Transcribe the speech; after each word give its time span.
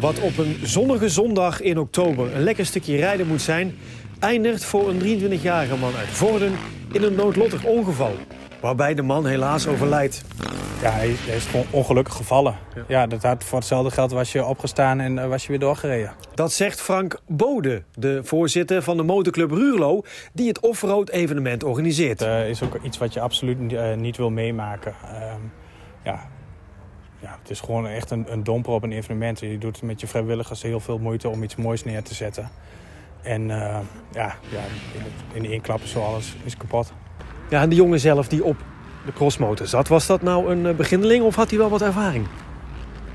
Wat 0.00 0.20
op 0.20 0.38
een 0.38 0.56
zonnige 0.62 1.08
zondag 1.08 1.60
in 1.60 1.78
oktober 1.78 2.36
een 2.36 2.42
lekker 2.42 2.66
stukje 2.66 2.96
rijden 2.96 3.26
moet 3.26 3.42
zijn... 3.42 3.74
eindigt 4.18 4.64
voor 4.64 4.88
een 4.88 5.00
23-jarige 5.00 5.76
man 5.76 5.94
uit 5.94 6.08
Vorden 6.08 6.52
in 6.92 7.02
een 7.02 7.14
noodlottig 7.14 7.64
ongeval. 7.64 8.14
Waarbij 8.60 8.94
de 8.94 9.02
man 9.02 9.26
helaas 9.26 9.66
overlijdt. 9.66 10.22
Ja, 10.82 10.90
hij, 10.90 11.08
is 11.36 11.44
gewoon 11.44 11.66
ongelukkig 11.70 12.14
gevallen. 12.14 12.56
Ja. 12.88 13.06
dat 13.06 13.22
had 13.22 13.44
voor 13.44 13.58
hetzelfde 13.58 13.90
geld 13.90 14.10
was 14.10 14.32
je 14.32 14.44
opgestaan 14.44 15.00
en 15.00 15.16
uh, 15.16 15.26
was 15.26 15.42
je 15.42 15.48
weer 15.48 15.58
doorgereden. 15.58 16.12
Dat 16.34 16.52
zegt 16.52 16.80
Frank 16.80 17.20
Bode, 17.26 17.82
de 17.94 18.20
voorzitter 18.24 18.82
van 18.82 18.96
de 18.96 19.02
motorclub 19.02 19.50
Ruurlo... 19.50 20.02
die 20.32 20.48
het 20.48 20.60
offroad 20.60 21.10
evenement 21.10 21.64
organiseert. 21.64 22.18
Dat 22.18 22.28
uh, 22.28 22.48
is 22.48 22.62
ook 22.62 22.78
iets 22.82 22.98
wat 22.98 23.12
je 23.14 23.20
absoluut 23.20 23.72
uh, 23.72 23.94
niet 23.94 24.16
wil 24.16 24.30
meemaken. 24.30 24.94
ja, 26.04 26.28
ja, 27.20 27.38
het 27.42 27.50
is 27.50 27.60
gewoon 27.60 27.86
echt 27.86 28.10
een, 28.10 28.32
een 28.32 28.44
domper 28.44 28.72
op 28.72 28.82
een 28.82 28.92
evenement. 28.92 29.40
Je 29.40 29.58
doet 29.58 29.82
met 29.82 30.00
je 30.00 30.06
vrijwilligers 30.06 30.62
heel 30.62 30.80
veel 30.80 30.98
moeite 30.98 31.28
om 31.28 31.42
iets 31.42 31.56
moois 31.56 31.84
neer 31.84 32.02
te 32.02 32.14
zetten. 32.14 32.50
En 33.22 33.42
uh, 33.48 33.78
ja, 34.12 34.34
ja, 34.48 34.60
in, 35.32 35.46
één 35.46 35.60
klap 35.60 35.80
is 35.80 35.90
zo 35.90 36.02
alles 36.02 36.36
is 36.44 36.56
kapot. 36.56 36.92
Ja, 37.48 37.62
en 37.62 37.68
de 37.68 37.74
jongen 37.74 38.00
zelf 38.00 38.28
die 38.28 38.44
op 38.44 38.56
de 39.06 39.12
crossmotor 39.12 39.66
zat, 39.66 39.88
was 39.88 40.06
dat 40.06 40.22
nou 40.22 40.50
een 40.50 40.76
beginneling 40.76 41.24
of 41.24 41.34
had 41.34 41.50
hij 41.50 41.58
wel 41.58 41.68
wat 41.68 41.82
ervaring? 41.82 42.26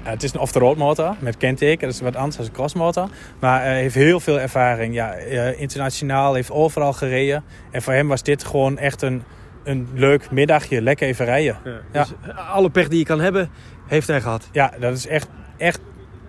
Het 0.04 0.24
is 0.24 0.34
een 0.34 0.40
off-the-road 0.40 0.78
motor 0.78 1.16
met 1.20 1.38
kenteken, 1.38 1.88
dat 1.88 1.96
is 1.96 2.02
wat 2.02 2.16
anders 2.16 2.36
dan 2.36 2.46
een 2.46 2.52
crossmotor. 2.52 3.10
Maar 3.40 3.62
hij 3.62 3.80
heeft 3.82 3.96
heel 3.96 4.20
veel 4.20 4.40
ervaring. 4.40 4.94
Ja, 4.94 5.14
internationaal, 5.58 6.34
heeft 6.34 6.52
overal 6.52 6.94
gereden. 6.94 7.44
En 7.72 7.82
voor 7.82 7.94
hem 7.94 8.08
was 8.08 8.24
dit 8.24 8.44
gewoon 8.44 8.78
echt 8.78 9.02
een, 9.02 9.24
een 9.66 9.88
leuk 9.94 10.32
middagje, 10.32 10.82
lekker 10.82 11.08
even 11.08 11.26
rijden. 11.26 11.58
Ja, 11.92 12.04
dus 12.04 12.14
alle 12.54 12.70
pech 12.70 12.88
die 12.88 13.00
je 13.00 13.06
kan 13.06 13.20
hebben, 13.20 13.50
heeft 13.88 14.08
hij 14.08 14.22
gehad. 14.22 14.50
Ja, 14.52 14.72
dat 14.80 14.94
is 14.94 15.08
echt, 15.08 15.28
echt 15.58 15.80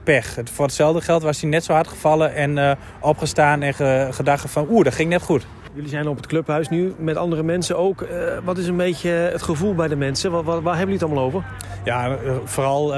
pech. 0.02 0.36
Voor 0.52 0.64
hetzelfde 0.64 1.00
geld 1.00 1.22
was 1.22 1.40
hij 1.40 1.50
net 1.50 1.64
zo 1.64 1.72
hard 1.72 1.88
gevallen 1.88 2.34
en 2.34 2.56
uh, 2.56 2.72
opgestaan 3.00 3.62
en 3.62 3.74
ge, 3.74 4.08
gedacht 4.10 4.50
van 4.50 4.66
oeh, 4.70 4.84
dat 4.84 4.94
ging 4.94 5.10
net 5.10 5.22
goed. 5.22 5.46
Jullie 5.74 5.90
zijn 5.90 6.08
op 6.08 6.16
het 6.16 6.26
clubhuis 6.26 6.68
nu 6.68 6.94
met 6.98 7.16
andere 7.16 7.42
mensen 7.42 7.78
ook. 7.78 8.00
Uh, 8.00 8.08
wat 8.44 8.58
is 8.58 8.66
een 8.66 8.76
beetje 8.76 9.10
het 9.10 9.42
gevoel 9.42 9.74
bij 9.74 9.88
de 9.88 9.96
mensen? 9.96 10.30
Waar, 10.30 10.42
waar, 10.42 10.62
waar 10.62 10.76
hebben 10.76 10.94
jullie 10.94 11.08
het 11.08 11.16
allemaal 11.16 11.24
over? 11.24 11.44
Ja, 11.84 12.08
uh, 12.08 12.16
vooral... 12.44 12.94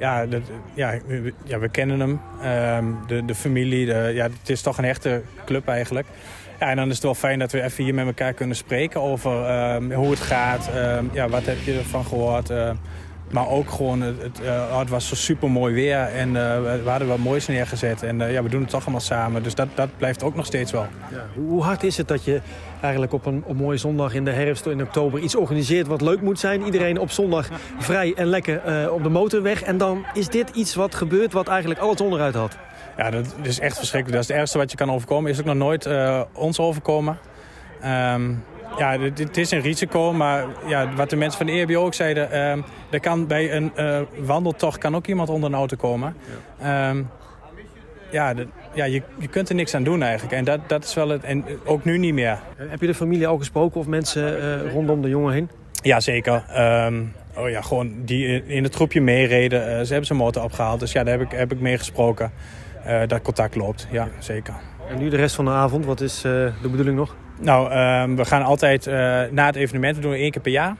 ja, 0.00 0.26
de, 0.26 0.40
ja, 0.74 0.94
ja, 1.44 1.58
we 1.58 1.68
kennen 1.68 2.00
hem. 2.00 2.20
Ehm, 2.42 2.84
de, 3.06 3.24
de 3.24 3.34
familie. 3.34 3.86
De, 3.86 4.10
ja, 4.14 4.22
het 4.22 4.48
is 4.48 4.62
toch 4.62 4.78
een 4.78 4.84
echte 4.84 5.22
club 5.44 5.68
eigenlijk. 5.68 6.06
Ja, 6.60 6.70
en 6.70 6.76
dan 6.76 6.88
is 6.88 6.94
het 6.94 7.02
wel 7.02 7.14
fijn 7.14 7.38
dat 7.38 7.52
we 7.52 7.62
even 7.62 7.84
hier 7.84 7.94
met 7.94 8.06
elkaar 8.06 8.32
kunnen 8.32 8.56
spreken 8.56 9.00
over 9.00 9.44
ehm, 9.44 9.92
hoe 9.92 10.10
het 10.10 10.20
gaat. 10.20 10.70
Ehm, 10.74 11.04
ja, 11.12 11.28
wat 11.28 11.46
heb 11.46 11.58
je 11.64 11.78
ervan 11.78 12.04
gehoord? 12.04 12.50
Maar 13.30 13.48
ook 13.48 13.70
gewoon, 13.70 14.00
het, 14.00 14.22
het, 14.22 14.40
uh, 14.42 14.78
het 14.78 14.88
was 14.88 15.08
zo 15.08 15.14
super 15.14 15.50
mooi 15.50 15.74
weer 15.74 15.98
en 15.98 16.28
uh, 16.28 16.34
we 16.82 16.82
hadden 16.84 17.08
wat 17.08 17.18
moois 17.18 17.46
neergezet. 17.46 18.02
En 18.02 18.20
uh, 18.20 18.32
ja, 18.32 18.42
we 18.42 18.48
doen 18.48 18.60
het 18.60 18.70
toch 18.70 18.82
allemaal 18.82 19.00
samen, 19.00 19.42
dus 19.42 19.54
dat, 19.54 19.68
dat 19.74 19.88
blijft 19.96 20.22
ook 20.22 20.34
nog 20.34 20.46
steeds 20.46 20.72
wel. 20.72 20.86
Ja. 21.10 21.26
Hoe 21.34 21.62
hard 21.62 21.82
is 21.82 21.96
het 21.96 22.08
dat 22.08 22.24
je 22.24 22.40
eigenlijk 22.80 23.12
op 23.12 23.26
een, 23.26 23.42
op 23.46 23.56
mooie 23.56 23.76
zondag 23.76 24.14
in 24.14 24.24
de 24.24 24.30
herfst, 24.30 24.66
in 24.66 24.82
oktober... 24.82 25.20
iets 25.20 25.36
organiseert 25.36 25.86
wat 25.86 26.00
leuk 26.00 26.20
moet 26.20 26.38
zijn? 26.38 26.64
Iedereen 26.64 26.98
op 26.98 27.10
zondag 27.10 27.48
vrij 27.78 28.12
en 28.16 28.26
lekker 28.26 28.90
op 28.92 29.02
de 29.02 29.08
motorweg. 29.08 29.62
En 29.62 29.78
dan 29.78 30.04
is 30.14 30.28
dit 30.28 30.50
iets 30.50 30.74
wat 30.74 30.94
gebeurt 30.94 31.32
wat 31.32 31.48
eigenlijk 31.48 31.80
alles 31.80 32.00
onderuit 32.00 32.34
had. 32.34 32.56
Ja, 32.96 33.10
dat 33.10 33.34
is 33.42 33.60
echt 33.60 33.76
verschrikkelijk. 33.76 34.12
Dat 34.12 34.22
is 34.22 34.28
het 34.28 34.36
ergste 34.36 34.58
wat 34.58 34.70
je 34.70 34.76
kan 34.76 34.90
overkomen. 34.90 35.30
Is 35.30 35.38
ook 35.38 35.44
nog 35.44 35.54
nooit 35.54 35.88
ons 36.32 36.58
overkomen. 36.58 37.18
Um, 37.84 38.44
ja, 38.78 38.98
het 38.98 39.36
is 39.36 39.50
een 39.50 39.60
risico, 39.60 40.12
maar 40.12 40.46
ja, 40.66 40.94
wat 40.94 41.10
de 41.10 41.16
mensen 41.16 41.38
van 41.38 41.46
de 41.46 41.52
EHBO 41.52 41.84
ook 41.84 41.94
zeiden... 41.94 42.28
Uh, 42.32 42.64
er 42.90 43.00
kan 43.00 43.26
bij 43.26 43.52
een 43.54 43.72
uh, 43.76 44.00
wandeltocht 44.18 44.78
kan 44.78 44.96
ook 44.96 45.06
iemand 45.06 45.28
onder 45.28 45.50
een 45.50 45.56
auto 45.56 45.76
komen. 45.76 46.16
Ja, 46.60 46.90
um, 46.90 47.08
ja, 48.10 48.34
de, 48.34 48.46
ja 48.74 48.84
je, 48.84 49.02
je 49.18 49.28
kunt 49.28 49.48
er 49.48 49.54
niks 49.54 49.74
aan 49.74 49.82
doen 49.82 50.02
eigenlijk. 50.02 50.32
En 50.32 50.44
dat, 50.44 50.68
dat 50.68 50.84
is 50.84 50.94
wel 50.94 51.08
het, 51.08 51.24
en 51.24 51.44
ook 51.64 51.84
nu 51.84 51.98
niet 51.98 52.14
meer. 52.14 52.38
Heb 52.56 52.80
je 52.80 52.86
de 52.86 52.94
familie 52.94 53.26
al 53.26 53.38
gesproken 53.38 53.80
of 53.80 53.86
mensen 53.86 54.38
uh, 54.38 54.72
rondom 54.72 55.02
de 55.02 55.08
jongen 55.08 55.32
heen? 55.32 55.50
Ja, 55.82 56.00
zeker. 56.00 56.44
Um, 56.86 57.12
oh 57.36 57.50
ja, 57.50 57.60
gewoon 57.60 57.92
die 58.04 58.46
in 58.46 58.62
het 58.62 58.74
groepje 58.74 59.00
meereden. 59.00 59.60
Uh, 59.60 59.66
ze 59.66 59.88
hebben 59.88 60.06
zijn 60.06 60.18
motor 60.18 60.42
opgehaald, 60.42 60.80
dus 60.80 60.92
ja, 60.92 61.04
daar 61.04 61.18
heb 61.18 61.32
ik, 61.32 61.38
heb 61.38 61.52
ik 61.52 61.60
mee 61.60 61.78
gesproken. 61.78 62.32
dat 63.06 63.22
contact 63.22 63.54
loopt, 63.54 63.86
ja, 63.90 64.08
zeker. 64.18 64.54
En 64.90 64.98
nu 64.98 65.08
de 65.08 65.16
rest 65.16 65.34
van 65.34 65.44
de 65.44 65.50
avond, 65.50 65.84
wat 65.84 66.00
is 66.00 66.20
de 66.20 66.52
bedoeling 66.62 66.96
nog? 66.96 67.14
Nou, 67.40 67.72
um, 67.72 68.16
we 68.16 68.24
gaan 68.24 68.42
altijd 68.42 68.86
uh, 68.86 68.94
na 69.30 69.46
het 69.46 69.56
evenement, 69.56 69.96
we 69.96 70.02
doen 70.02 70.12
één 70.12 70.30
keer 70.30 70.42
per 70.42 70.52
jaar. 70.52 70.76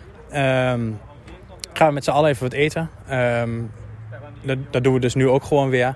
Um, 0.73 0.99
gaan 1.73 1.89
we 1.89 1.95
met 1.95 2.05
z'n 2.05 2.11
allen 2.11 2.31
even 2.31 2.43
wat 2.43 2.53
eten. 2.53 2.91
Um, 3.11 3.71
dat, 4.43 4.59
dat, 4.71 4.85
doen 4.85 4.95
we 4.95 5.01
dus 5.01 5.15
nu 5.15 5.29
ook 5.29 5.45
gewoon 5.45 5.69
weer. 5.69 5.95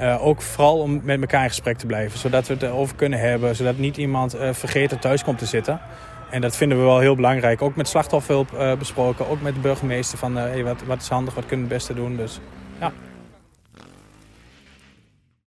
Uh, 0.00 0.26
ook 0.26 0.42
vooral 0.42 0.78
om 0.78 1.00
met 1.04 1.20
elkaar 1.20 1.42
in 1.42 1.48
gesprek 1.48 1.78
te 1.78 1.86
blijven. 1.86 2.18
Zodat 2.18 2.46
we 2.46 2.54
het 2.54 2.62
erover 2.62 2.96
kunnen 2.96 3.18
hebben. 3.18 3.56
Zodat 3.56 3.78
niet 3.78 3.96
iemand 3.96 4.36
vergeten 4.52 4.98
thuis 4.98 5.24
komt 5.24 5.38
te 5.38 5.46
zitten. 5.46 5.80
En 6.30 6.40
dat 6.40 6.56
vinden 6.56 6.78
we 6.78 6.84
wel 6.84 6.98
heel 6.98 7.16
belangrijk. 7.16 7.62
Ook 7.62 7.76
met 7.76 7.88
slachtofferhulp 7.88 8.76
besproken. 8.78 9.28
Ook 9.28 9.42
met 9.42 9.54
de 9.54 9.60
burgemeester 9.60 10.18
van 10.18 10.62
wat, 10.62 10.82
wat 10.86 11.00
is 11.00 11.08
handig, 11.08 11.34
wat 11.34 11.46
kunnen 11.46 11.68
we 11.68 11.74
het 11.74 11.84
beste 11.84 12.02
doen. 12.02 12.16
Dus, 12.16 12.40
ja. 12.80 12.92